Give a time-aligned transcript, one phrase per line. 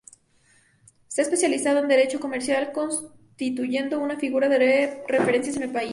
[1.07, 5.89] Se ha especializado en Derecho Comercial, constituyendo una figura de referencia en el país.